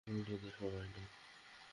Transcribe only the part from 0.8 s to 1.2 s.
নেয়।